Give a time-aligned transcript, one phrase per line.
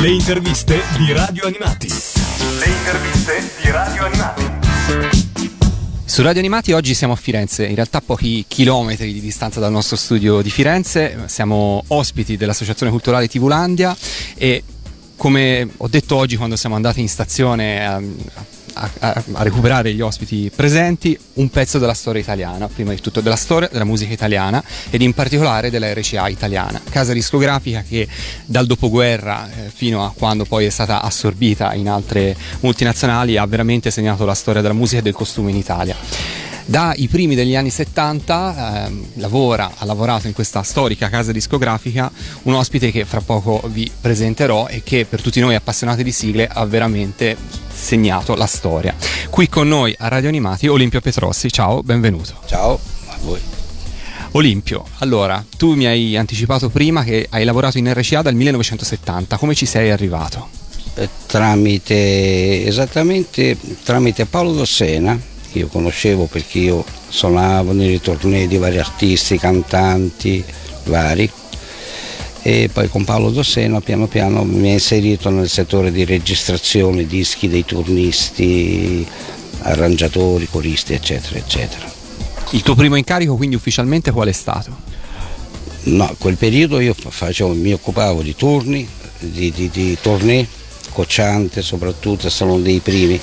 [0.00, 1.86] Le interviste di Radio Animati.
[1.86, 4.50] Le interviste di Radio Animati.
[6.06, 9.70] Su Radio Animati oggi siamo a Firenze, in realtà a pochi chilometri di distanza dal
[9.70, 13.94] nostro studio di Firenze, siamo ospiti dell'Associazione Culturale Tivulandia
[14.36, 14.64] e
[15.16, 18.00] come ho detto oggi quando siamo andati in stazione a,
[18.74, 23.20] a, a, a, recuperare gli ospiti presenti, un pezzo della storia italiana, prima di tutto
[23.20, 28.06] della storia della musica italiana ed in particolare della RCA italiana, casa discografica che
[28.44, 33.90] dal dopoguerra eh, fino a quando poi è stata assorbita in altre multinazionali ha veramente
[33.90, 35.96] segnato la storia della musica e del costume in Italia.
[36.70, 42.08] Dai primi degli anni 70 ehm, lavora, ha lavorato in questa storica casa discografica
[42.42, 46.46] un ospite che fra poco vi presenterò e che per tutti noi appassionati di sigle
[46.46, 47.36] ha veramente
[47.80, 48.94] segnato la storia.
[49.30, 52.34] Qui con noi a Radio Animati Olimpio Petrossi, ciao, benvenuto.
[52.46, 53.40] Ciao a voi.
[54.32, 59.54] Olimpio, allora, tu mi hai anticipato prima che hai lavorato in RCA dal 1970, come
[59.54, 60.48] ci sei arrivato?
[60.94, 65.18] Eh, tramite, esattamente tramite Paolo Dossena,
[65.50, 70.44] che io conoscevo perché io suonavo nei ritornei di vari artisti, cantanti
[70.84, 71.28] vari
[72.42, 77.48] e poi con Paolo Dossena piano piano mi ha inserito nel settore di registrazione, dischi
[77.48, 79.06] dei turnisti,
[79.60, 81.90] arrangiatori, coristi eccetera eccetera.
[82.52, 84.88] Il tuo primo incarico quindi ufficialmente qual è stato?
[85.82, 88.86] No, quel periodo io facevo, mi occupavo di turni,
[89.18, 90.46] di, di, di tournée,
[90.92, 93.20] Cocciante soprattutto, sono dei primi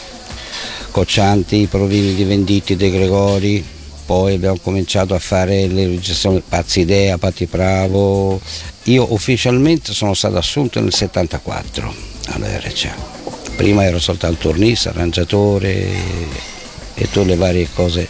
[0.92, 3.64] Coccianti, i provini di Venditti, De Gregori,
[4.08, 8.40] poi abbiamo cominciato a fare le registrazioni Pazzi Idea, Patti Bravo.
[8.84, 11.94] Io ufficialmente sono stato assunto nel 74
[12.28, 12.96] alla RCA.
[13.58, 15.88] Prima ero soltanto turnista, arrangiatore
[16.94, 18.08] e tutte le varie cose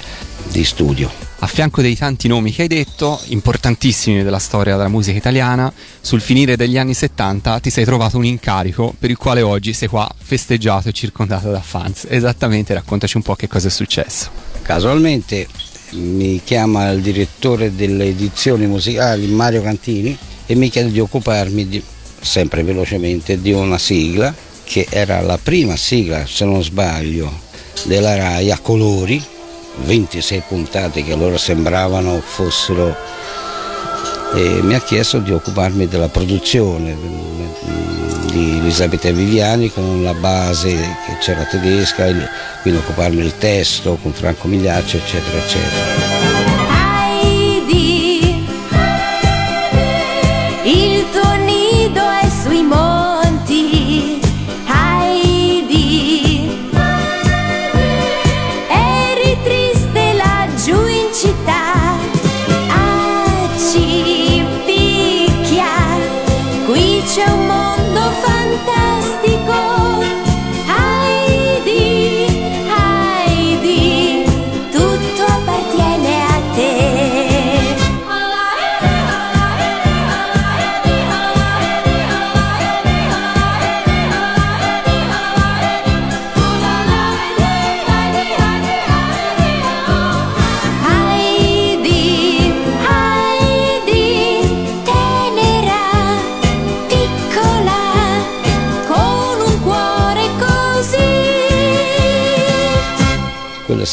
[0.51, 5.17] di studio a fianco dei tanti nomi che hai detto, importantissimi della storia della musica
[5.17, 9.73] italiana, sul finire degli anni 70 ti sei trovato un incarico per il quale oggi
[9.73, 12.07] sei qua festeggiato e circondato da fans.
[12.09, 14.29] Esattamente, raccontaci un po' che cosa è successo.
[14.63, 15.47] Casualmente
[15.91, 21.83] mi chiama il direttore delle edizioni musicali Mario Cantini e mi chiede di occuparmi, di,
[22.19, 24.33] sempre velocemente, di una sigla
[24.63, 27.31] che era la prima sigla, se non sbaglio,
[27.83, 29.23] della RAI a colori
[29.85, 32.95] 26 puntate che allora sembravano fossero
[34.33, 36.95] e mi ha chiesto di occuparmi della produzione
[38.31, 42.05] di Elisabetta Viviani con la base che c'era tedesca,
[42.61, 46.16] quindi occuparmi del testo con Franco Migliaccio eccetera eccetera.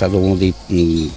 [0.04, 1.08] Stato uno dei, mm,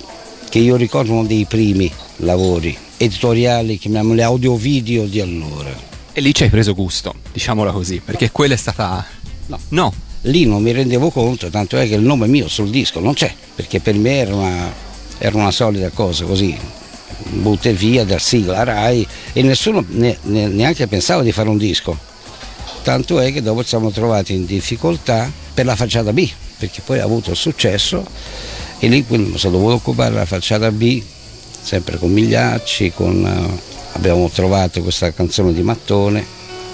[0.49, 5.71] che io ricordo uno dei primi lavori editoriali, chiamiamoli audio-video di allora.
[6.13, 9.05] E lì ci hai preso gusto, diciamola così, perché quella è stata...
[9.47, 9.59] No.
[9.69, 9.93] no.
[10.21, 13.33] Lì non mi rendevo conto, tanto è che il nome mio sul disco non c'è,
[13.55, 14.73] perché per me era una,
[15.19, 16.57] era una solida cosa così,
[17.29, 21.97] butte via dal sigla RAI e nessuno ne, ne, neanche pensava di fare un disco.
[22.81, 26.27] Tanto è che dopo ci siamo trovati in difficoltà per la facciata B,
[26.57, 28.03] perché poi ha avuto successo
[28.79, 31.01] e lì quindi mi sono dovuto occupare della facciata B,
[31.61, 33.59] sempre con Migliacci, con, uh,
[33.93, 36.25] abbiamo trovato questa canzone di Mattone.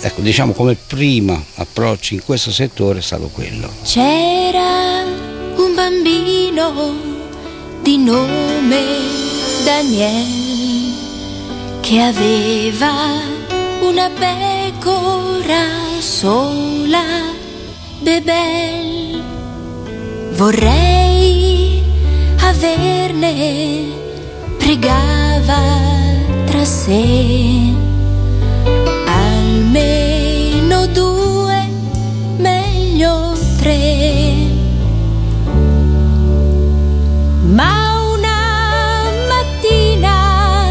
[0.02, 3.70] Ecco, diciamo come primo approccio in questo settore è stato quello.
[3.84, 5.04] C'era
[5.56, 6.94] un bambino
[7.82, 8.82] di nome
[9.64, 10.92] Daniel
[11.80, 12.92] che aveva
[13.82, 15.68] una pecora
[16.00, 17.04] sola,
[18.00, 19.22] Bebel.
[20.34, 21.43] Vorrei
[22.54, 23.92] averne
[24.60, 25.62] pregava
[26.46, 27.74] tra sé
[29.08, 31.68] almeno due,
[32.38, 34.52] meglio tre.
[37.42, 37.74] Ma
[38.16, 40.70] una mattina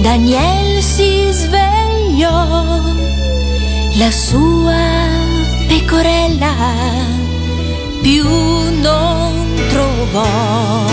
[0.00, 2.80] Daniel si svegliò,
[3.98, 4.82] la sua
[5.68, 6.54] pecorella
[8.02, 8.28] più
[8.80, 9.41] non
[9.72, 10.86] trovò.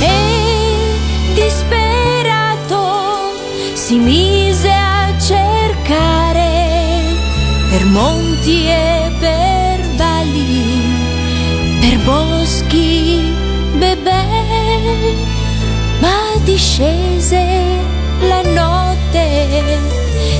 [0.00, 0.18] E
[1.34, 2.82] disperato
[3.74, 6.50] si mise a cercare
[7.70, 10.82] per monti e per valli,
[11.80, 13.32] per boschi,
[13.78, 14.24] bebè,
[16.00, 17.44] ma discese
[18.20, 19.78] la notte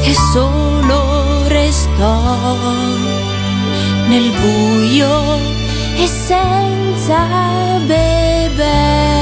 [0.03, 2.37] e solo restò
[4.09, 5.65] nel buio
[5.97, 9.17] e senza bebè.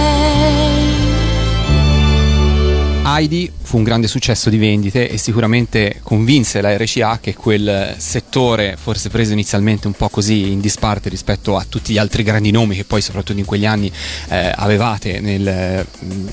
[3.06, 8.76] Heidi fu un grande successo di vendite e sicuramente convinse la RCA che quel settore,
[8.76, 12.74] forse preso inizialmente un po' così in disparte rispetto a tutti gli altri grandi nomi
[12.74, 13.92] che poi soprattutto in quegli anni
[14.30, 15.86] eh, avevate nel eh,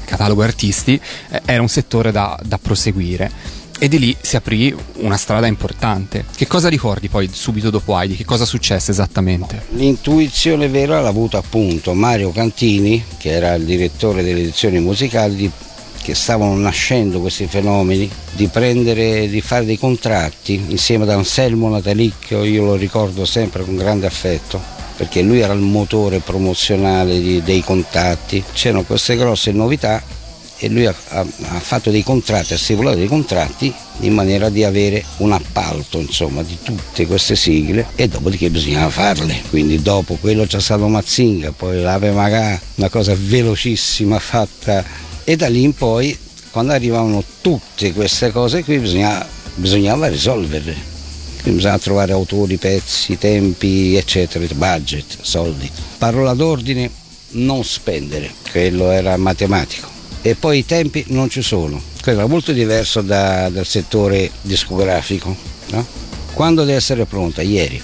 [0.06, 1.00] catalogo artisti,
[1.30, 3.60] eh, era un settore da, da proseguire.
[3.84, 6.24] E di lì si aprì una strada importante.
[6.36, 8.16] Che cosa ricordi poi subito dopo Heidi?
[8.16, 9.64] Che cosa successe esattamente?
[9.70, 15.52] L'intuizione vera l'ha avuta appunto Mario Cantini, che era il direttore delle edizioni musicali, di-
[16.04, 22.44] che stavano nascendo questi fenomeni, di prendere, di fare dei contratti insieme ad Anselmo Natalicchio,
[22.44, 24.62] io lo ricordo sempre con grande affetto,
[24.96, 28.44] perché lui era il motore promozionale di- dei contatti.
[28.54, 30.04] C'erano queste grosse novità
[30.64, 34.64] e lui ha, ha- ha fatto dei contratti, ha stipulato dei contratti in maniera di
[34.64, 39.42] avere un appalto insomma di tutte queste sigle e dopodiché bisognava farle.
[39.50, 44.86] Quindi dopo quello c'è stato Mazzinga, poi l'Ave Magà, una cosa velocissima fatta
[45.24, 46.16] e da lì in poi
[46.52, 50.90] quando arrivavano tutte queste cose qui bisognava, bisognava risolverle.
[51.42, 55.68] Quindi bisognava trovare autori, pezzi, tempi, eccetera, budget, soldi.
[55.98, 56.88] Parola d'ordine,
[57.30, 61.82] non spendere, quello era matematico e poi i tempi non ci sono.
[62.02, 65.36] Quello era molto diverso da- dal settore discografico.
[65.70, 65.86] no?
[66.34, 67.42] Quando deve essere pronta?
[67.42, 67.82] Ieri.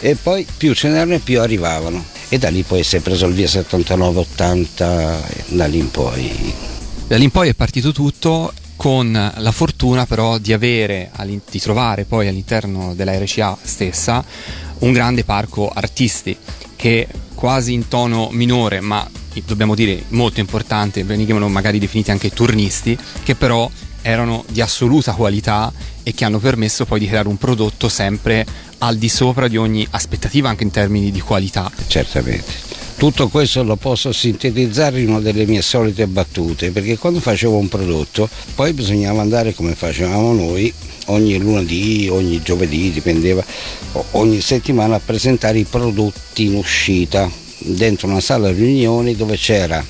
[0.00, 2.04] E poi più ce n'erano e più arrivavano.
[2.28, 6.54] E da lì poi si è preso il via 79-80, e da lì in poi.
[7.06, 11.10] Da lì in poi è partito tutto con la fortuna però di avere,
[11.50, 14.24] di trovare poi all'interno della RCA stessa
[14.78, 16.34] un grande parco artisti
[16.76, 19.06] che quasi in tono minore ma
[19.44, 23.70] dobbiamo dire molto importante, venivano magari definiti anche turnisti, che però
[24.02, 25.72] erano di assoluta qualità
[26.02, 28.46] e che hanno permesso poi di creare un prodotto sempre
[28.78, 31.70] al di sopra di ogni aspettativa anche in termini di qualità.
[31.86, 32.68] Certamente.
[32.96, 37.68] Tutto questo lo posso sintetizzare in una delle mie solite battute, perché quando facevo un
[37.68, 40.72] prodotto, poi bisognava andare come facevamo noi,
[41.06, 43.42] ogni lunedì, ogni giovedì, dipendeva,
[44.12, 49.84] ogni settimana a presentare i prodotti in uscita dentro una sala riunioni dove c'era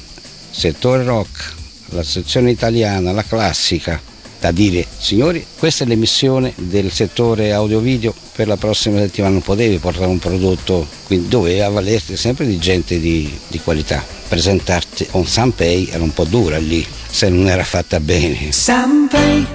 [0.51, 1.55] settore rock,
[1.91, 4.01] la sezione italiana, la classica,
[4.41, 9.35] da dire signori questa è l'emissione del settore audio-video per la prossima settimana.
[9.35, 14.03] Non potevi portare un prodotto quindi doveva avvalerti sempre di gente di, di qualità.
[14.29, 18.53] Presentarti con Sanpei era un po' dura lì se non era fatta bene.
[18.53, 19.47] Sanpei,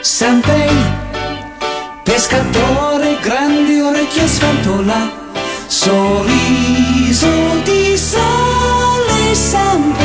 [0.00, 0.76] Sanpei,
[2.04, 5.25] pescatore, grandi orecchie sfantola,
[5.68, 7.26] sorriso
[7.64, 10.04] di sole, Sanpei.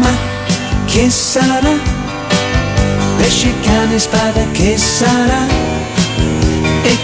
[0.00, 0.12] Ma
[0.86, 1.78] che sarà?
[3.16, 5.69] Pesce, cane, spada, che sarà?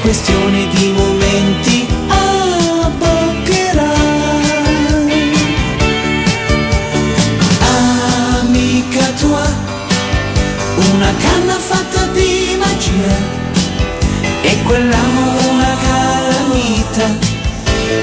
[0.06, 3.94] Questione di momenti, abboccherà.
[8.38, 9.44] Amica tua,
[10.92, 13.16] una canna fatta di magia,
[14.42, 17.06] e quell'amore una calamita,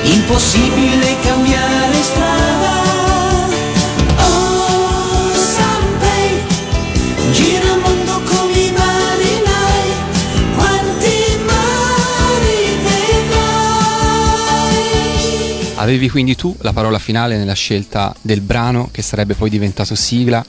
[0.03, 2.43] impossibile cambiare strada.
[15.84, 20.44] Avevi quindi tu la parola finale nella scelta del brano che sarebbe poi diventato sigla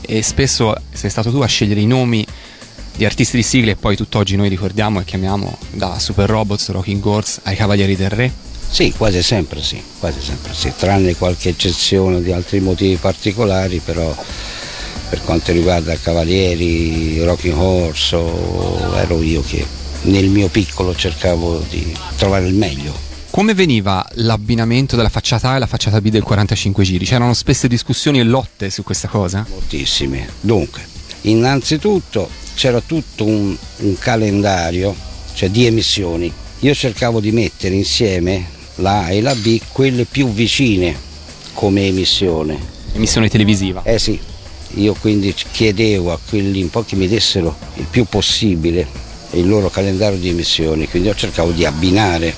[0.00, 2.24] e spesso sei stato tu a scegliere i nomi
[2.94, 7.04] di artisti di sigle e poi tutt'oggi noi ricordiamo e chiamiamo da Super Robots, Rocking
[7.04, 8.32] Horse ai Cavalieri del Re.
[8.70, 14.14] Sì, quasi sempre sì, quasi sempre sì, tranne qualche eccezione di altri motivi particolari, però
[15.08, 18.14] per quanto riguarda Cavalieri, Rocking Horse,
[18.94, 19.66] ero io che
[20.02, 23.07] nel mio piccolo cercavo di trovare il meglio.
[23.30, 27.04] Come veniva l'abbinamento della facciata A e la facciata B del 45 giri?
[27.04, 29.44] C'erano spesse discussioni e lotte su questa cosa?
[29.48, 30.28] Moltissime.
[30.40, 30.80] Dunque,
[31.22, 34.94] innanzitutto c'era tutto un, un calendario
[35.34, 36.32] cioè di emissioni.
[36.60, 40.96] Io cercavo di mettere insieme la A e la B, quelle più vicine
[41.52, 42.58] come emissione.
[42.94, 43.82] Emissione televisiva.
[43.84, 44.18] Eh sì,
[44.74, 49.68] io quindi chiedevo a quelli un po' che mi dessero il più possibile il loro
[49.68, 52.34] calendario di emissioni, quindi io cercavo di abbinare,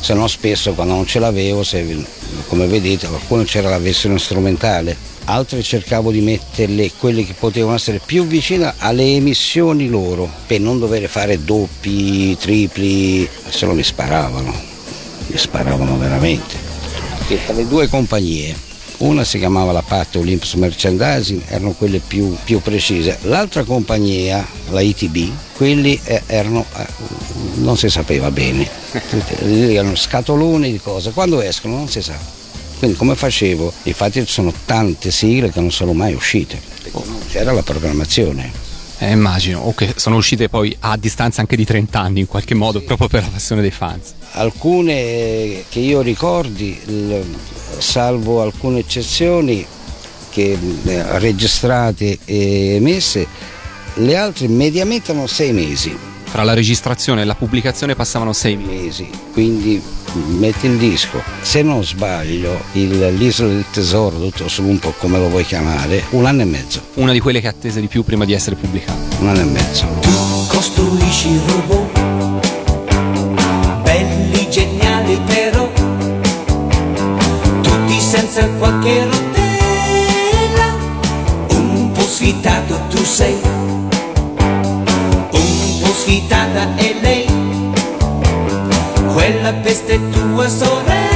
[0.00, 2.04] se no spesso quando non ce l'avevo, se,
[2.48, 8.00] come vedete qualcuno c'era la versione strumentale, altre cercavo di metterle quelle che potevano essere
[8.04, 14.52] più vicine alle emissioni loro, per non dover fare doppi, tripli, se no mi sparavano,
[15.26, 16.68] mi sparavano veramente.
[17.44, 18.68] Tra le due compagnie
[19.00, 23.18] una si chiamava la Pat Olympus Merchandising, erano quelle più, più precise.
[23.22, 26.86] L'altra compagnia, la ITB, quelli eh, erano, eh,
[27.56, 28.66] non si sapeva bene,
[29.44, 32.16] erano scatoloni di cose, quando escono non si sa.
[32.78, 33.70] Quindi come facevo?
[33.82, 36.58] Infatti ci sono tante sigle che non sono mai uscite,
[37.28, 38.50] c'era la programmazione.
[39.00, 42.54] Eh, immagino, o che sono uscite poi a distanza anche di 30 anni in qualche
[42.54, 44.14] modo, proprio per la passione dei fans.
[44.32, 46.80] Alcune che io ricordi,
[47.76, 49.66] salvo alcune eccezioni
[50.30, 53.26] che eh, registrate e emesse,
[53.94, 55.96] le altre mediamente hanno sei mesi.
[56.24, 59.10] Fra la registrazione e la pubblicazione passavano sei mesi.
[59.32, 59.82] Quindi
[60.38, 65.44] metti il disco, se non sbaglio, il, l'isola del tesoro, dottor Slumpo, come lo vuoi
[65.44, 66.80] chiamare, un anno e mezzo.
[66.94, 69.16] Una di quelle che attese di più prima di essere pubblicata.
[69.18, 69.86] Un anno e mezzo.
[70.00, 70.10] Tu
[70.48, 71.98] costruisci robot,
[73.82, 75.70] belli, geniali però,
[77.60, 80.76] tutti senza qualche rotella,
[81.50, 83.36] un po' sfidato tu sei,
[86.10, 87.26] sfidata è lei,
[89.12, 91.09] quella peste tua sorella.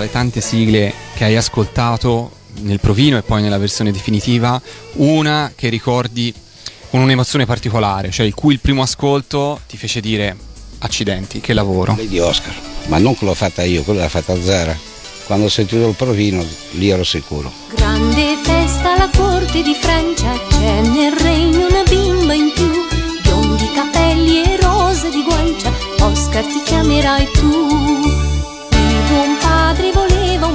[0.00, 4.60] Le tante sigle che hai ascoltato nel provino e poi nella versione definitiva,
[4.94, 6.34] una che ricordi
[6.90, 10.36] con un'emozione particolare, cioè il cui il primo ascolto ti fece dire
[10.78, 11.94] accidenti, che lavoro.
[11.96, 12.54] Lei di Oscar,
[12.86, 14.76] ma non che l'ho fatta io, quella l'ha fatta Zara.
[15.26, 17.52] Quando ho sentito il provino, lì ero sicuro.
[17.76, 22.68] Grande festa alla corte di Francia, c'è nel regno una bimba in più,
[23.22, 27.99] biondi capelli e rose di guancia, Oscar ti chiamerai tu.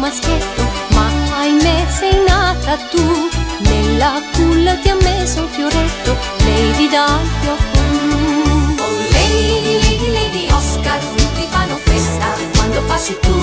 [0.06, 1.10] Maschietto, ma
[1.40, 3.30] ahimè sei nata tu.
[3.58, 8.76] Nella culla ti ha messo un fioretto, Lady dal fiocco blu.
[8.86, 13.34] Oh Lady, Lady, Lady Oscar, tutti fanno festa quando passi tu.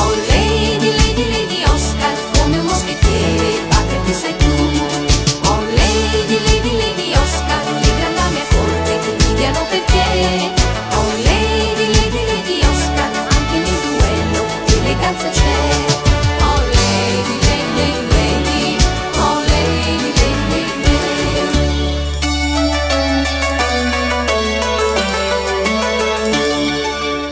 [0.00, 4.54] Oh Lady, Lady, Lady Oscar, come un moschettiere, padre che sei tu.
[5.48, 10.83] Oh Lady, Lady, Lady Oscar, le grandi dame a corte ti invidiano perché.
[15.06, 15.44] Oh oh.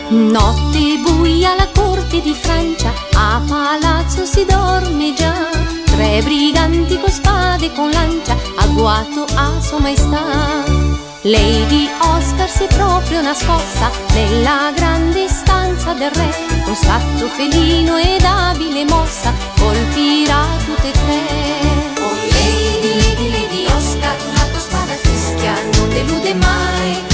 [0.09, 5.49] Notte buia alla corte di Francia, a palazzo si dorme già.
[5.85, 10.72] Tre briganti con spade e con lancia, agguato a sua maestà.
[11.25, 18.25] Lady Oscar si è proprio nascosta nella grande stanza del re, con scatto felino ed
[18.25, 22.01] abile mossa, colpirà tutte e tre.
[22.01, 27.12] Oh Lady, Lady, Lady Oscar, la tua spada fischia non delude mai.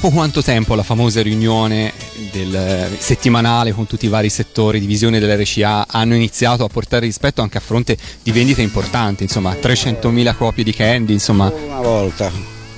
[0.00, 1.92] Dopo quanto tempo la famosa riunione
[2.30, 7.42] del eh, settimanale con tutti i vari settori, divisioni dell'RCA hanno iniziato a portare rispetto
[7.42, 11.52] anche a fronte di vendite importanti, insomma 300.000 copie di Candy, insomma.
[11.52, 12.30] Una volta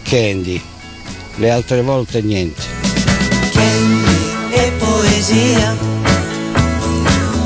[0.02, 0.62] Candy,
[1.36, 2.62] le altre volte niente.
[3.52, 5.76] Candy e poesia,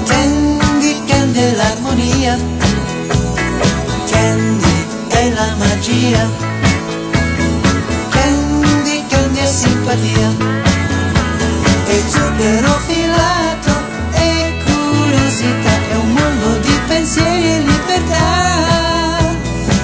[0.06, 2.38] Candy, Candy è l'armonia,
[4.08, 6.53] Candy è la magia,
[9.84, 10.30] simpatia,
[11.86, 13.72] e zucchero filato
[14.14, 19.18] e curiosità, è un mondo di pensieri e libertà,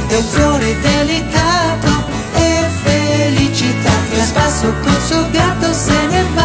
[0.08, 2.04] è un fiore delicato
[2.34, 6.39] e felicità, che a spasso col suo gatto se ne va.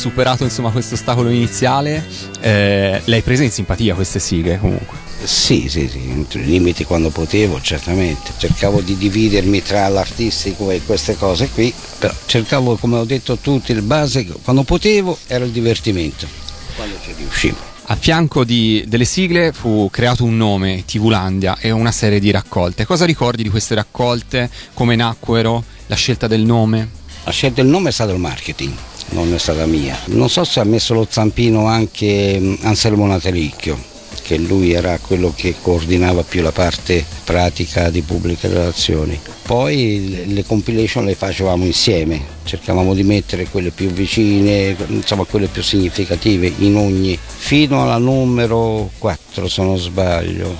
[0.00, 2.04] Superato insomma questo ostacolo iniziale,
[2.40, 4.96] eh, le hai prese in simpatia queste sigle comunque.
[5.22, 8.32] Sì, sì, sì, entro i limiti quando potevo, certamente.
[8.38, 13.72] Cercavo di dividermi tra l'artistico e queste cose qui, però cercavo, come ho detto tutti,
[13.72, 16.26] il base, quando potevo era il divertimento,
[16.74, 17.68] quando ci riuscivo.
[17.84, 22.86] A fianco di- delle sigle fu creato un nome, Tivulandia, e una serie di raccolte.
[22.86, 24.48] Cosa ricordi di queste raccolte?
[24.72, 25.62] Come nacquero?
[25.88, 26.88] La scelta del nome?
[27.24, 28.72] La scelta del nome è stato il marketing,
[29.10, 29.98] non è stata mia.
[30.06, 33.78] Non so se ha messo lo zampino anche mm, Anselmo Natalicchio,
[34.22, 39.18] che lui era quello che coordinava più la parte pratica di pubbliche relazioni.
[39.42, 45.62] Poi le- compilation le facevamo insieme, cercavamo di mettere quelle più vicine, insomma quelle più
[45.62, 50.56] significative in ogni, fino alla numero 4 se non sbaglio,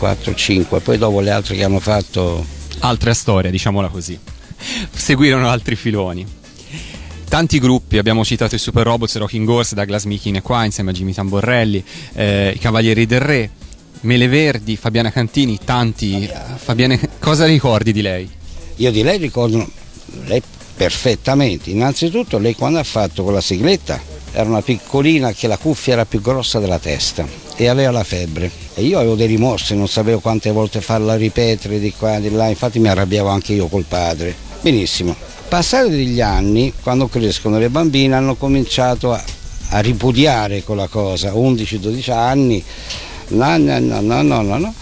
[0.00, 4.18] 4-5, poi dopo le altre che hanno fatto Altra storia, diciamola così.
[4.92, 6.26] Seguirono altri filoni.
[7.32, 10.92] Tanti gruppi, abbiamo citato i Super Robots, Rocking Horse, Douglas Mikin è qua insieme a
[10.92, 13.50] Jimmy Tamborelli, eh, i Cavalieri del Re,
[14.02, 16.30] Mele Verdi, Fabiana Cantini, tanti.
[16.56, 18.28] Fabiana, cosa ricordi di lei?
[18.76, 19.66] Io di lei ricordo
[20.26, 20.42] lei
[20.76, 21.70] perfettamente.
[21.70, 23.98] Innanzitutto lei quando ha fatto quella sigletta
[24.32, 28.50] era una piccolina che la cuffia era più grossa della testa e aveva la febbre.
[28.74, 32.30] E io avevo dei rimorsi, non sapevo quante volte farla ripetere di qua e di
[32.30, 34.34] là, infatti mi arrabbiavo anche io col padre.
[34.60, 35.31] Benissimo.
[35.52, 39.22] Passati degli anni, quando crescono le bambine, hanno cominciato a,
[39.68, 42.64] a ripudiare quella cosa, 11-12 anni,
[43.28, 44.74] no, no, no, no, no, no, no.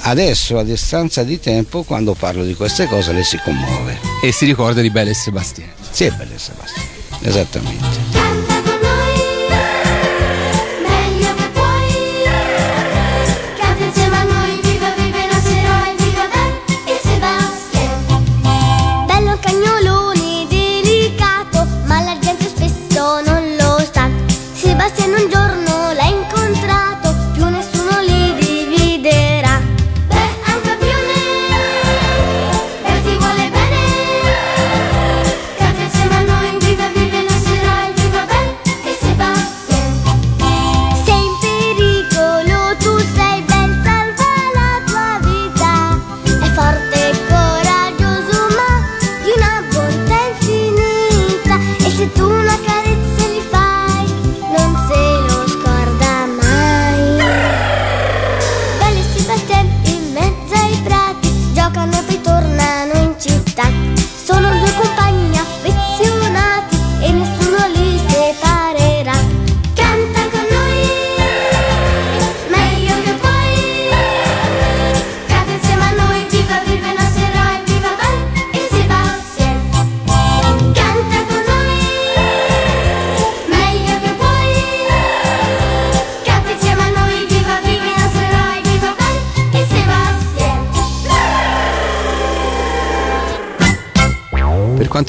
[0.00, 3.98] Adesso a distanza di tempo quando parlo di queste cose lei si commuove.
[4.22, 5.72] E si ricorda di Belle e Sebastiano.
[5.90, 6.88] Sì, è bella Sebastiano,
[7.22, 8.29] esattamente.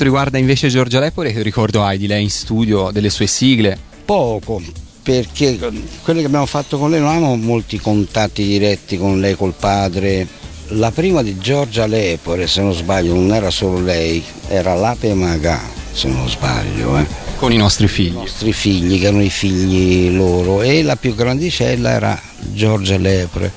[0.01, 3.77] Quanto riguarda invece Giorgia Lepore, che ricordo hai di lei in studio, delle sue sigle?
[4.03, 4.59] Poco,
[5.03, 5.59] perché
[6.01, 10.27] quelle che abbiamo fatto con lei non avevamo molti contatti diretti con lei, col padre.
[10.69, 15.61] La prima di Giorgia Lepore, se non sbaglio, non era solo lei, era l'Ape Maga,
[15.91, 17.05] se non sbaglio, eh.
[17.35, 18.13] Con i nostri i figli.
[18.13, 23.51] nostri figli, che erano i figli loro, e la più grandicella era Giorgia Lepore.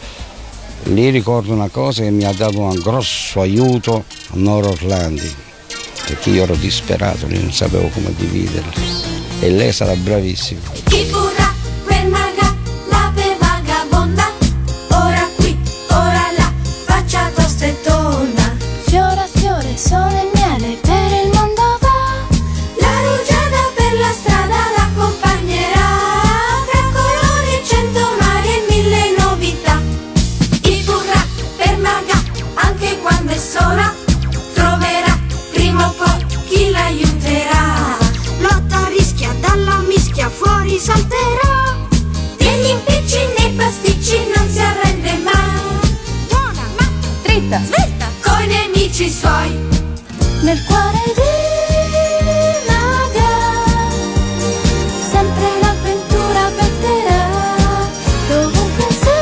[0.85, 5.43] Lì ricordo una cosa che mi ha dato un grosso aiuto a Noro Orlandi,
[6.07, 8.73] perché io ero disperato, non sapevo come dividerla.
[9.41, 10.61] E lei sarà bravissima.
[50.45, 51.23] Nel cuore di
[52.69, 53.65] Naga,
[55.11, 57.89] sempre l'avventura batterà.
[58.29, 59.19] Dovunque se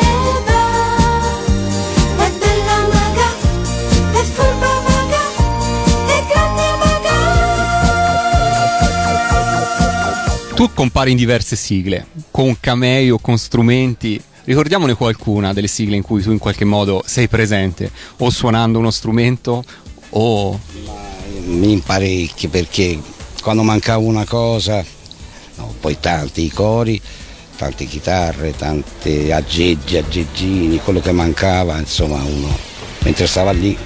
[0.00, 0.64] ne va.
[2.24, 3.28] È bella maga,
[4.10, 5.22] è furba maga,
[6.06, 7.16] è grande maga
[10.56, 14.20] Tu compari in diverse sigle, con cameo, con strumenti.
[14.46, 18.90] Ricordiamone qualcuna delle sigle in cui tu in qualche modo sei presente, o suonando uno
[18.90, 19.64] strumento,
[20.16, 20.58] o
[21.46, 22.98] Mi parecchi perché
[23.42, 24.82] quando mancava una cosa,
[25.56, 27.00] no, poi tanti i cori,
[27.56, 32.56] tante chitarre, tante aggeggi, aggeggini, quello che mancava, insomma uno
[33.00, 33.76] mentre stava lì.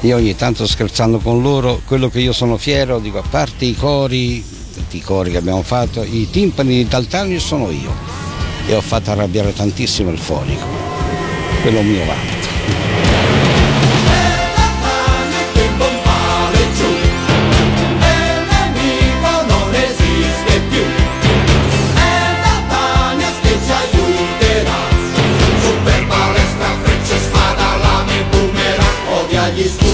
[0.00, 3.74] Io ogni tanto scherzando con loro, quello che io sono fiero, dico a parte i
[3.74, 7.92] cori, tutti i cori che abbiamo fatto, i timpani di Taltani sono io
[8.66, 10.66] e ho fatto arrabbiare tantissimo il fonico,
[11.62, 12.35] quello mio vanto.
[29.56, 29.85] you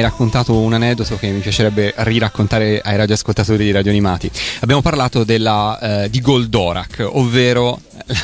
[0.00, 4.30] hai raccontato un aneddoto che mi piacerebbe riraccontare ai radioascoltatori di Radio Animati.
[4.60, 7.78] Abbiamo parlato della, eh, di Goldorak, ovvero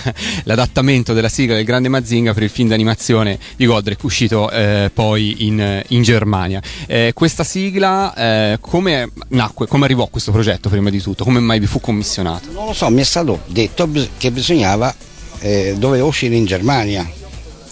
[0.44, 5.46] l'adattamento della sigla del Grande Mazinga per il film d'animazione di Goldrake uscito eh, poi
[5.46, 6.62] in, in Germania.
[6.86, 11.24] Eh, questa sigla eh, come nacque, come arrivò a questo progetto prima di tutto?
[11.24, 12.50] Come mai vi fu commissionato?
[12.52, 13.86] Non lo so, mi è stato detto
[14.16, 14.94] che bisognava,
[15.40, 17.06] eh, dovevo uscire in Germania.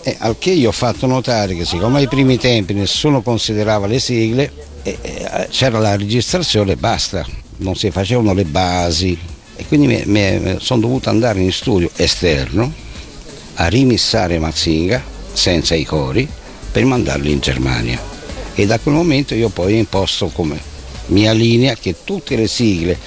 [0.06, 3.98] E al che io ho fatto notare che siccome ai primi tempi nessuno considerava le
[3.98, 7.26] sigle, eh, eh, c'era la registrazione e basta,
[7.58, 9.18] non si facevano le basi.
[9.56, 12.70] E quindi sono dovuto andare in studio esterno
[13.54, 16.28] a rimissare Mazinga senza i cori
[16.70, 17.98] per mandarli in Germania.
[18.54, 20.60] E da quel momento io poi ho imposto come
[21.06, 22.98] mia linea che tutte le sigle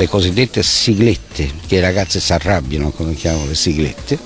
[0.00, 4.18] le cosiddette siglette, che i ragazzi si arrabbiano quando chiamano le siglette,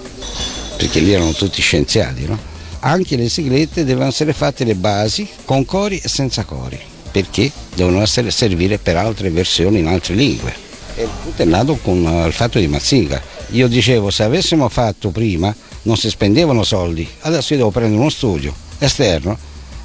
[0.84, 2.38] perché lì erano tutti scienziati, no?
[2.80, 6.78] Anche le siglette devono essere fatte le basi con cori e senza cori,
[7.10, 10.52] perché devono essere, servire per altre versioni in altre lingue.
[10.94, 13.18] E tutto è nato con eh, il fatto di Mazinga.
[13.52, 18.10] Io dicevo, se avessimo fatto prima non si spendevano soldi, adesso io devo prendere uno
[18.10, 19.38] studio esterno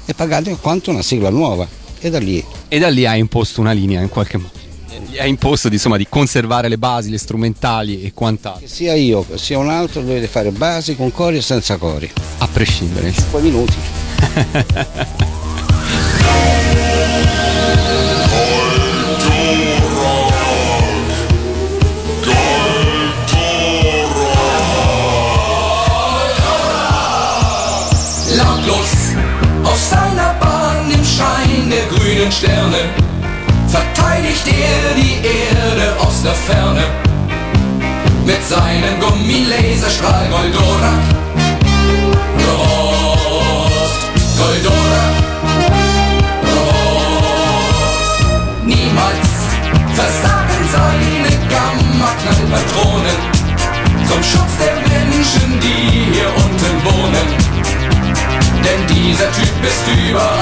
[0.04, 1.66] e pagate quanto una sigla nuova.
[1.98, 4.59] E da lì E da lì hai imposto una linea in qualche modo
[5.06, 8.60] gli ha imposto di, insomma, di conservare le basi, le strumentali e quant'altro.
[8.60, 12.10] Che sia io sia un altro dovete fare basi con cori e senza cori.
[12.38, 13.12] A prescindere.
[13.12, 13.76] 5 minuti.
[32.40, 33.09] Sterne
[34.00, 36.84] verteidigt er die Erde aus der Ferne.
[38.24, 41.02] Mit seinem Gummilaserstrahl Goldorak.
[42.46, 43.72] Rot,
[44.38, 45.16] Goldorak.
[46.52, 47.04] Rot.
[48.64, 49.30] Niemals
[49.94, 53.18] versagen seine Gamma-Knallpatronen
[54.08, 57.28] zum Schutz der Menschen, die hier unten wohnen.
[58.64, 60.39] Denn dieser Typ ist überall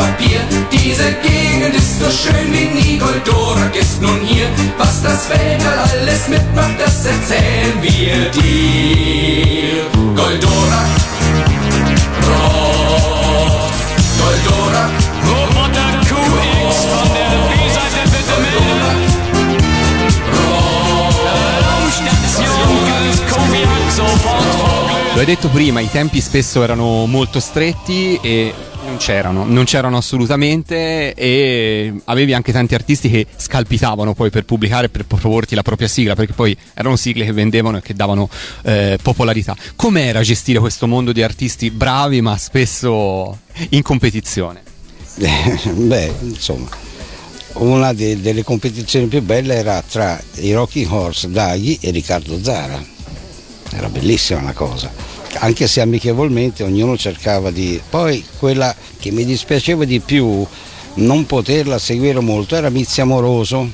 [0.00, 0.40] Papier.
[0.72, 2.98] Diese Gegend ist so schön wie nie.
[2.98, 4.48] Goldorak ist nun hier.
[4.78, 9.84] Was das Weltall alles mitmacht, das erzählen wir dir.
[10.16, 10.90] Goldorak,
[12.26, 13.72] Rot,
[14.20, 14.92] Goldorak,
[15.28, 18.98] Roboter QX von der B-Seite bitte melden.
[21.64, 24.88] Raumstation ganz Koviak sofort.
[25.12, 28.54] Lo hai detto prima, i tempi spesso erano molto stretti e
[29.00, 35.06] c'erano, non c'erano assolutamente e avevi anche tanti artisti che scalpitavano poi per pubblicare, per
[35.06, 38.28] proporti la propria sigla, perché poi erano sigle che vendevano e che davano
[38.62, 39.56] eh, popolarità.
[39.74, 43.38] Com'era gestire questo mondo di artisti bravi ma spesso
[43.70, 44.62] in competizione?
[45.16, 46.68] Beh, insomma,
[47.54, 52.84] una de- delle competizioni più belle era tra i Rocking Horse, Daghi e Riccardo Zara.
[53.72, 54.92] Era bellissima la cosa,
[55.34, 57.80] anche se amichevolmente ognuno cercava di...
[57.88, 60.46] Poi quella che mi dispiaceva di più
[60.94, 63.68] non poterla seguire molto era Mizia Amoroso,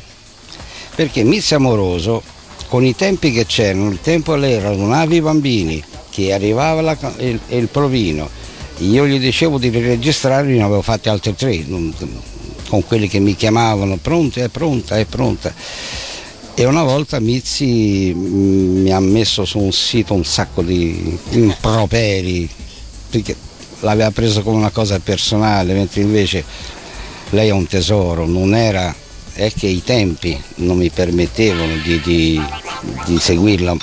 [0.94, 2.22] perché Mizia Amoroso
[2.68, 7.38] con i tempi che c'erano, il tempo lei radunavi i bambini, che arrivava la il,
[7.48, 8.28] il provino,
[8.78, 11.64] io gli dicevo di riregistrare, ne avevo fatti altri tre,
[12.68, 15.54] con quelli che mi chiamavano, pronta, è pronta, è pronta.
[16.58, 22.48] E una volta Mizzi mm, mi ha messo su un sito un sacco di improperi,
[23.10, 23.36] perché
[23.80, 26.42] l'aveva preso come una cosa personale, mentre invece
[27.30, 28.94] lei è un tesoro, non era,
[29.34, 32.42] è che i tempi non mi permettevano di, di-
[33.04, 33.76] di seguirla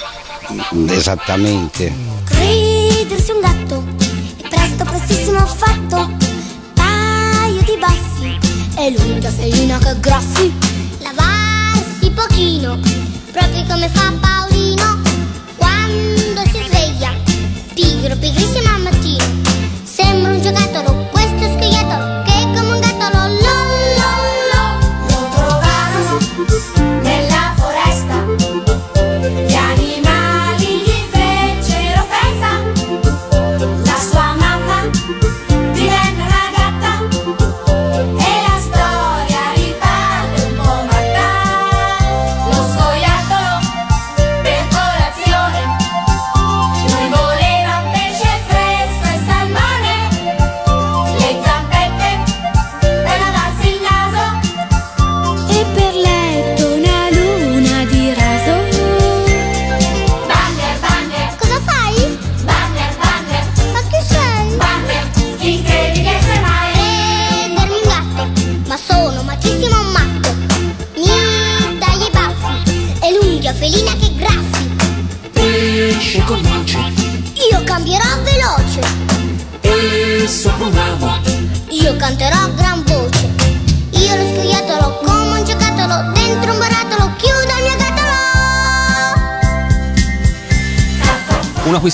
[0.90, 1.94] esattamente.
[2.24, 3.84] Credersi un gatto
[4.44, 6.10] e presto prestissimo fatto
[6.74, 8.40] Taglio di baffi
[8.78, 10.73] e lunga felina che graffi
[12.14, 12.80] Lavarsi pochino
[13.32, 15.02] proprio come fa Paolino
[15.58, 17.12] Quando si sveglia.
[17.74, 19.24] Pigro pigrissimo al mattino
[19.84, 21.03] Sembra un giocattolo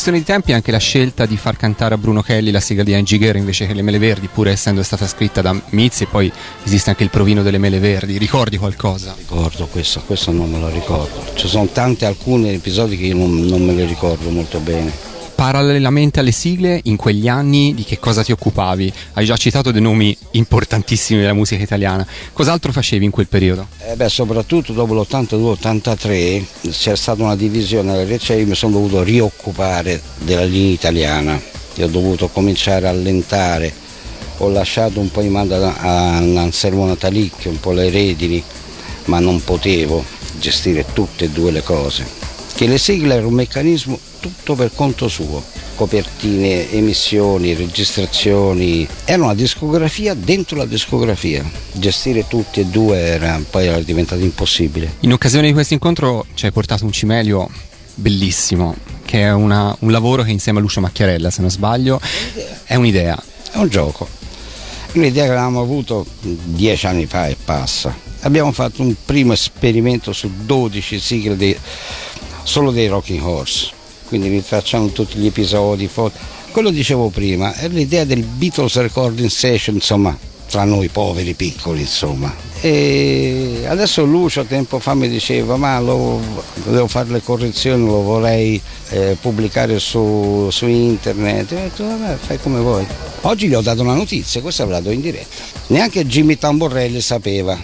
[0.10, 2.93] questione di tempi anche la scelta di far cantare a Bruno Kelly la sigla di
[2.93, 6.32] Angie Ghere invece che le Mele Verdi, pur essendo stata scritta da Mizzi e poi
[6.63, 8.17] esiste anche il provino delle Mele Verdi.
[8.17, 9.13] Ricordi qualcosa?
[9.17, 11.34] Ricordo questo, questo non me lo ricordo.
[11.36, 15.09] Ci sono tanti alcuni episodi che io non, non me li ricordo molto bene.
[15.39, 18.91] Parallelamente alle sigle, in quegli anni di che cosa ti occupavi?
[19.13, 22.06] Hai già citato dei nomi importantissimi della musica italiana.
[22.34, 23.67] Cos'altro facevi in quel periodo?
[23.88, 30.02] Eh beh, soprattutto dopo l'82-83 c'è stata una divisione alle io mi sono dovuto rioccupare
[30.17, 31.41] della linea italiana.
[31.75, 33.71] Io ho dovuto cominciare a allentare,
[34.39, 38.43] ho lasciato un po' in mano a Anselmo Natalicchio, un po' le redini,
[39.06, 40.04] ma non potevo
[40.38, 42.06] gestire tutte e due le cose.
[42.54, 45.44] Che le sigle erano un meccanismo tutto per conto suo,
[45.76, 51.50] copertine, emissioni, registrazioni, era una discografia dentro la discografia.
[51.72, 54.96] Gestire tutti e due era, poi era diventato impossibile.
[55.02, 57.50] In occasione di questo incontro ci hai portato un cimelio
[57.96, 62.00] bellissimo che è una- un lavoro che insieme a Lucio Macchiarella, se non sbaglio,
[62.66, 63.22] è un'idea.
[63.52, 64.08] È un gioco.
[64.94, 67.96] Un'idea che avevamo avuto dieci anni fa e passa.
[68.22, 71.58] Abbiamo fatto un primo esperimento su 12 sigle dei-
[72.44, 73.72] solo dei Rocking Horse,
[74.10, 75.88] quindi ritracciando tutti gli episodi.
[75.88, 76.17] foto.
[76.52, 80.17] Quello dicevo prima, è l'idea del Beatles Recording Session, insomma,
[80.50, 82.48] tra noi poveri piccoli, insomma.
[82.62, 86.19] E adesso Lucio tempo fa mi diceva ma lo,
[86.65, 91.52] devo fare le correzioni, lo vorrei eh, pubblicare su, su internet.
[91.52, 92.86] Io ho detto vabbè fai come vuoi.
[93.22, 95.36] Oggi gli ho dato una notizia, questa ve la do in diretta.
[95.67, 97.58] Neanche Jimmy Tamborelli sapeva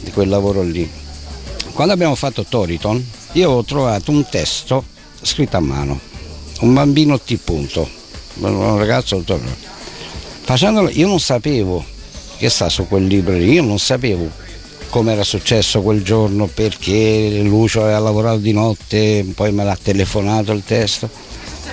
[0.00, 0.90] di quel lavoro lì.
[1.72, 4.84] Quando abbiamo fatto Toriton, io ho trovato un testo
[5.22, 5.98] scritto a mano,
[6.60, 7.36] un bambino T.
[7.36, 7.88] punto,
[8.34, 9.22] un ragazzo.
[10.42, 11.84] Facendolo, io non sapevo
[12.38, 14.28] che sta su quel libro lì, io non sapevo
[14.88, 20.52] come era successo quel giorno, perché Lucio aveva lavorato di notte, poi me l'ha telefonato
[20.52, 21.08] il testo.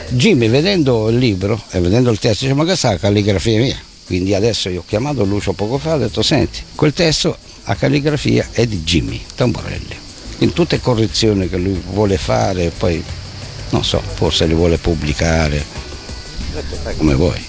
[0.10, 3.78] Jimmy vedendo il libro e vedendo il testo dice ma questa è la calligrafia mia.
[4.06, 7.76] Quindi adesso io ho chiamato Lucio poco fa e ho detto senti, quel testo a
[7.76, 9.96] calligrafia è di Jimmy Tamborelli.
[10.40, 13.04] In tutte correzioni che lui vuole fare, poi
[13.70, 15.64] non so, forse li vuole pubblicare.
[16.98, 17.44] Come vuoi.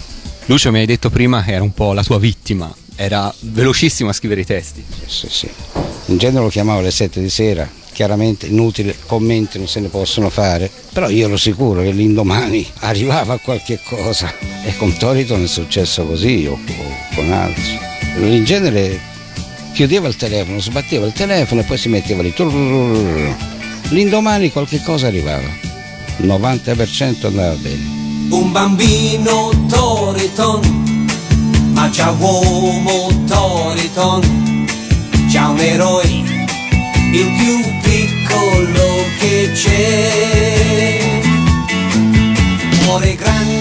[0.46, 4.12] Lucio mi hai detto prima che era un po' la tua vittima, era velocissimo a
[4.12, 4.84] scrivere i testi.
[5.06, 5.48] Sì, sì.
[6.06, 10.30] In genere lo chiamavo alle 7 di sera, chiaramente inutile, commenti non se ne possono
[10.30, 14.32] fare, però io ero sicuro che l'indomani arrivava qualche cosa
[14.64, 17.78] e con Toriton è successo così o, o con altri.
[18.20, 18.98] In genere
[19.72, 22.32] chiudeva il telefono, sbatteva il telefono e poi si metteva lì.
[23.90, 25.48] L'indomani qualche cosa arrivava,
[26.20, 27.96] 90% andava bene.
[28.30, 31.06] Un bambino Toriton,
[31.72, 34.66] ma già uomo Toriton,
[35.28, 41.20] già un eroe, il più piccolo che c'è.
[42.84, 43.57] Cuore grande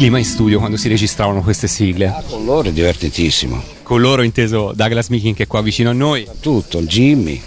[0.00, 2.22] clima in studio quando si registravano queste sigle?
[2.26, 3.62] Con loro è divertentissimo.
[3.82, 7.38] Con loro inteso Douglas Meeking che è qua vicino a noi Tutto, Jimmy,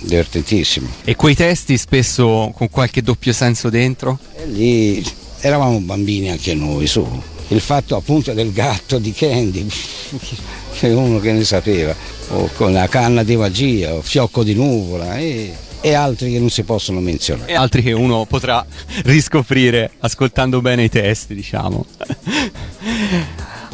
[0.00, 0.88] divertentissimo.
[1.04, 4.18] e quei testi spesso con qualche doppio senso dentro.
[4.36, 5.02] E lì
[5.40, 7.02] eravamo bambini anche noi, su.
[7.48, 9.66] Il fatto appunto del gatto di Candy,
[10.78, 11.96] che uno che ne sapeva,
[12.28, 15.50] o con la canna di magia, o fiocco di nuvola e,
[15.82, 17.50] e altri che non si possono menzionare.
[17.50, 18.64] E altri che uno potrà
[19.04, 21.84] riscoprire ascoltando bene i testi, diciamo.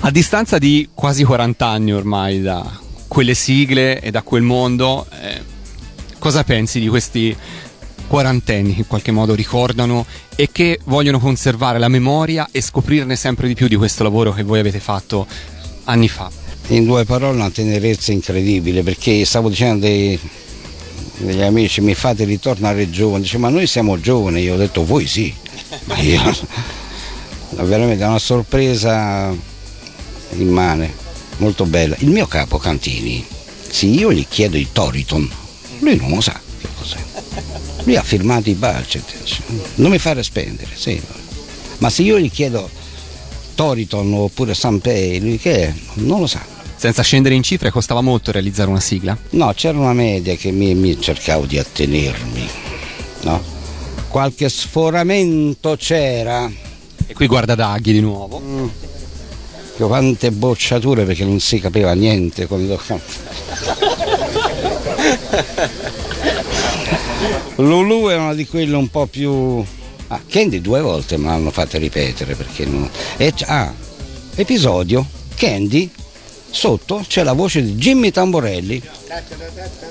[0.01, 5.43] A distanza di quasi 40 anni ormai da quelle sigle e da quel mondo, eh,
[6.19, 7.37] cosa pensi di questi
[8.07, 13.49] quarantenni che in qualche modo ricordano e che vogliono conservare la memoria e scoprirne sempre
[13.49, 15.27] di più di questo lavoro che voi avete fatto
[15.85, 16.31] anni fa?
[16.69, 20.19] In due parole una tenerezza incredibile perché stavo dicendo dei,
[21.19, 25.07] degli amici mi fate ritornare giovani, dice ma noi siamo giovani, io ho detto voi
[25.07, 25.33] sì,
[25.85, 26.21] ma io
[27.51, 29.35] veramente è una sorpresa
[30.33, 30.93] immane,
[31.39, 31.97] molto bella.
[31.99, 33.25] Il mio capo Cantini,
[33.69, 35.29] se io gli chiedo il Toriton,
[35.81, 36.99] lui non lo sa che cos'è.
[37.85, 39.05] Lui ha firmato i budget,
[39.77, 41.01] non mi fare spendere, sì.
[41.79, 42.69] Ma se io gli chiedo
[43.55, 45.75] Toriton oppure Sanpei, lui che è?
[45.95, 46.58] Non lo sa.
[46.79, 49.19] Senza scendere in cifre costava molto realizzare una sigla?
[49.31, 52.49] No, c'era una media che mi, mi cercavo di attenermi,
[53.23, 53.43] no?
[54.07, 56.49] Qualche sforamento c'era,
[57.09, 58.41] E qui guarda Daghi di nuovo.
[59.77, 62.81] che quante bocciature perché non si capiva niente quando
[67.57, 69.65] Lulu è una di quelle un po' più
[70.09, 72.89] ah, Candy due volte me l'hanno fatta ripetere perché non...
[73.17, 73.75] e c- ah,
[74.37, 75.05] episodio
[75.35, 75.91] Candy
[76.51, 78.83] sotto c'è la voce di Jimmy Tamborelli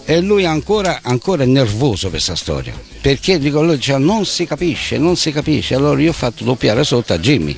[0.05, 4.45] e lui ancora, ancora è nervoso per questa storia perché dico lui diceva non si
[4.45, 7.57] capisce non si capisce allora io ho fatto doppiare sotto a Jimmy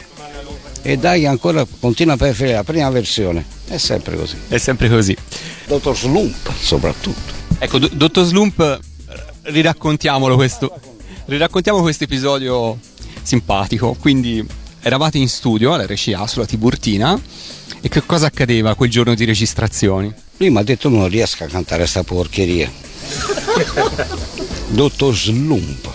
[0.81, 3.45] e dai ancora continua a preferire la prima versione.
[3.67, 4.35] È sempre così.
[4.47, 5.15] È sempre così.
[5.67, 7.37] Dottor Slump soprattutto.
[7.59, 8.79] Ecco, do- dottor Slump,
[9.43, 10.73] riraccontiamolo questo,
[11.25, 12.77] riraccontiamo questo episodio
[13.21, 13.95] simpatico.
[13.99, 14.45] Quindi
[14.81, 17.19] eravate in studio all'RCA sulla Tiburtina
[17.81, 20.13] e che cosa accadeva quel giorno di registrazioni?
[20.37, 22.71] Lui mi ha detto non riesco a cantare sta porcheria.
[24.69, 25.89] Dottor Slump.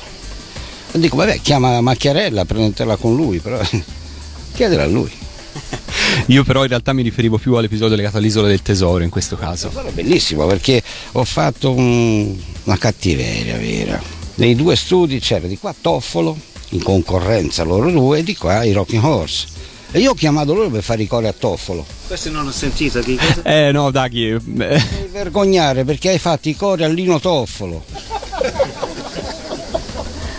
[0.93, 3.61] Dico, vabbè, chiama la macchiarella, prendetela con lui, però
[4.55, 5.11] chiedela a lui.
[6.27, 9.71] Io però in realtà mi riferivo più all'episodio legato all'isola del tesoro in questo caso.
[9.71, 14.01] È bellissimo perché ho fatto un- una cattiveria vera.
[14.37, 16.37] Nei due studi c'era di qua Toffolo,
[16.71, 19.47] in concorrenza loro due, e di qua i Rocking Horse.
[19.95, 21.87] E io ho chiamato loro per fare i cori a Toffolo.
[22.09, 23.43] Questo non ho sentito di cosa.
[23.49, 27.85] Eh no, Daghi, Devi vergognare perché hai fatto i cori a Lino Toffolo.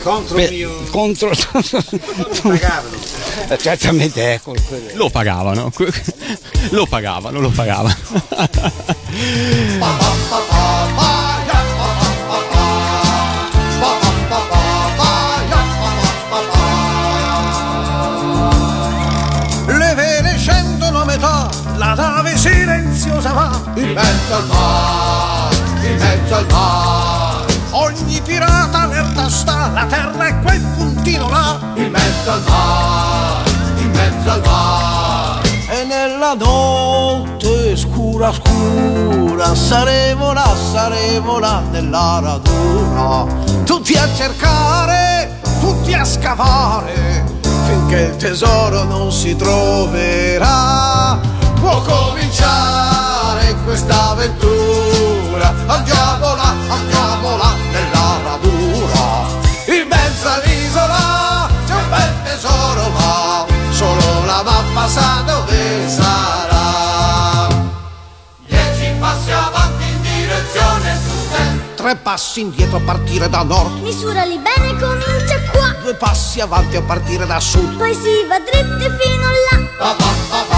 [0.04, 0.84] Contro il mio.
[0.92, 1.32] contro
[2.42, 2.98] pagavano.
[3.48, 4.90] Eh, certamente ecco quello.
[5.00, 5.72] lo pagavano,
[6.72, 7.96] lo pagavano, lo pagavano.
[22.46, 27.54] Silenziosa va in mezzo al mare, in mezzo al mare.
[27.72, 33.90] Ogni pirata merda sta, la terra è quel puntino là, in mezzo al mare, in
[33.90, 35.50] mezzo al mare.
[35.70, 43.26] E nella notte scura scura, saremo là, saremo là nella raduna.
[43.64, 47.24] Tutti a cercare, tutti a scavare
[47.66, 51.35] finché il tesoro non si troverà.
[51.66, 55.52] Può cominciare questa avventura.
[55.66, 59.26] Andiamo là, andiamo là nella radura.
[59.66, 67.48] In mezzo all'isola c'è un bel tesoro, ma solo la mappa sa dove sarà.
[68.46, 73.82] Dieci passi avanti in direzione sud Tre passi indietro a partire da nord.
[73.82, 75.74] Misurali bene, comincia qua.
[75.82, 77.76] Due passi avanti a partire da sud.
[77.76, 80.55] Poi si va dritti fino là.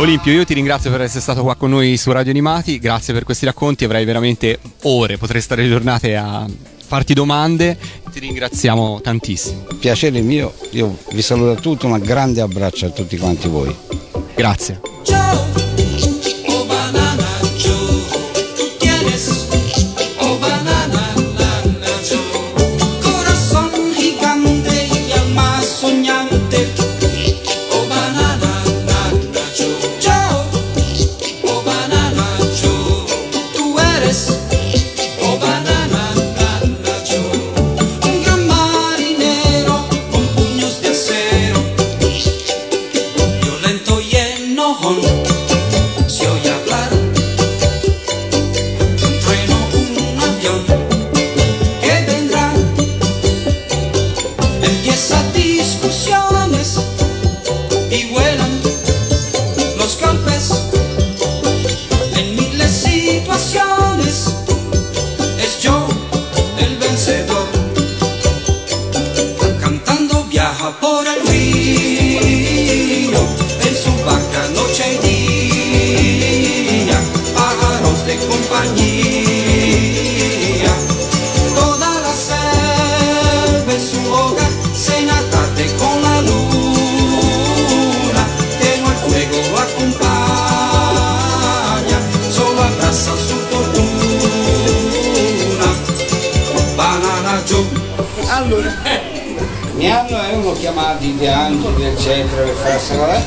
[0.00, 3.24] Olimpio, io ti ringrazio per essere stato qua con noi su Radio Animati, grazie per
[3.24, 6.46] questi racconti, avrei veramente ore, potrei stare giornate a
[6.86, 7.78] farti domande,
[8.10, 9.66] ti ringraziamo tantissimo.
[9.78, 13.76] Piacere mio, io vi saluto a tutti, un grande abbraccio a tutti quanti voi.
[14.34, 14.80] Grazie.
[15.10, 15.69] Oh
[98.40, 98.72] Allora,
[99.74, 103.22] mi hanno avevano chiamato di angeli, eccetera, per fare cosa.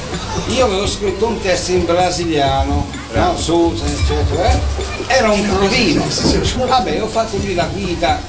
[0.47, 3.37] Io avevo scritto un testo in brasiliano, no?
[3.37, 4.51] Susan, eccetera.
[4.51, 4.59] eh.
[5.05, 6.03] Era un provino.
[6.65, 8.19] Vabbè, ho fatto lì la guida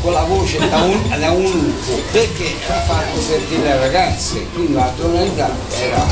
[0.00, 4.46] con la voce da un, da un lupo, perché era fatto per dire alle ragazze,
[4.54, 6.06] quindi la tonalità era.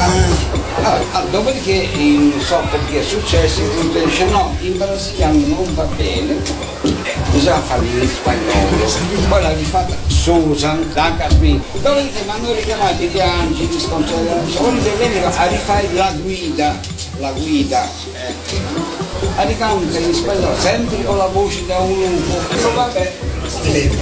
[0.82, 5.84] Ah, ah, dopodiché non so perché è successo, il dice no, in brasiliano non va
[5.84, 6.36] bene,
[7.32, 9.28] bisogna farlo in spagnolo.
[9.28, 11.62] Poi l'ha rifatta Susan, Danca Smith.
[11.80, 16.78] Dopodiché mi hanno richiamato gli angeli, sconcerti, volete venire a rifare la guida,
[17.18, 17.88] la guida.
[18.12, 19.00] ecco.
[19.36, 22.70] A ricanta in spagnolo, sempre con la voce da un lupo.
[22.74, 23.12] Vabbè,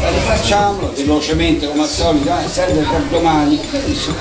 [0.01, 3.61] la rifacciamo velocemente come al solito, eh, serve per domani.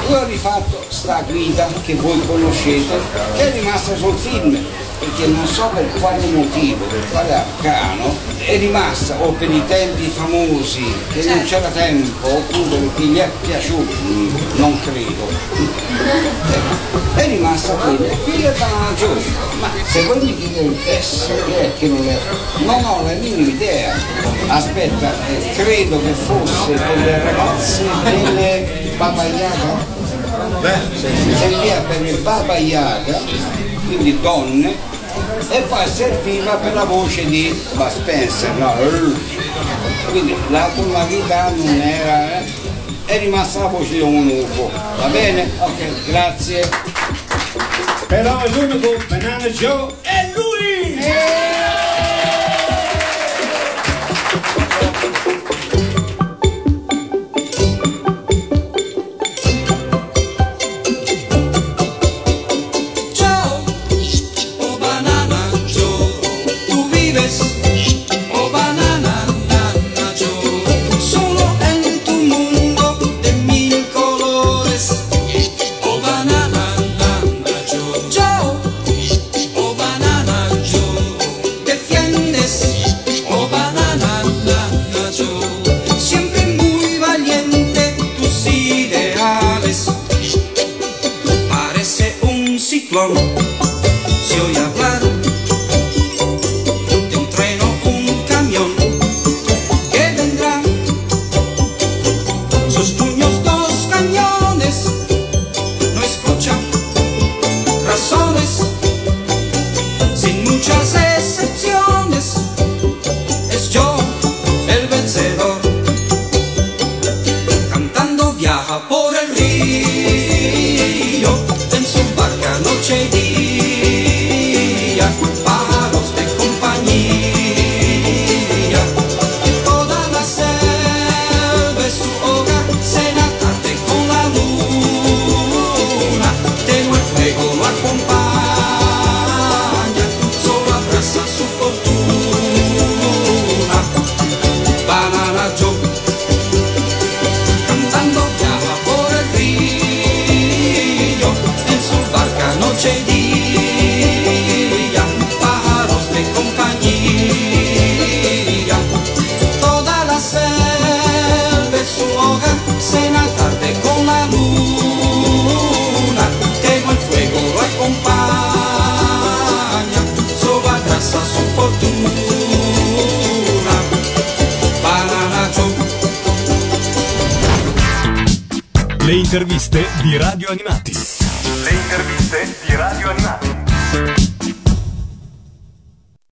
[0.10, 2.99] Io ho rifatto sta guida che voi conoscete,
[3.36, 4.57] che è rimasta sul film.
[4.99, 10.11] Perché non so per quale motivo, per quale arcano, è rimasta o per i tempi
[10.13, 10.83] famosi
[11.13, 13.93] che non c'era tempo, oppure perché gli è piaciuto,
[14.55, 15.27] non credo.
[17.15, 19.21] È rimasta quella, e qui è banana Joe.
[19.59, 22.17] Ma se voi mi chiedete il testo, che è che non è,
[22.65, 23.93] non ho la minima idea.
[24.47, 29.97] Aspetta, eh, credo che fosse per le ragazze delle Baba Yaga.
[31.37, 33.21] Serviva per il Baba Yaga,
[33.85, 34.75] quindi donne,
[35.49, 38.73] e poi serviva per la voce di Bud Spencer, no?
[40.11, 42.39] Quindi la tonalità non era.
[42.39, 42.43] eh,
[43.05, 44.69] È rimasta la voce di un lupo,
[44.99, 45.49] va bene?
[45.59, 46.69] Ok, grazie.
[48.07, 50.99] Però l'unico Banana Joe è lui!
[51.01, 51.59] Ciao,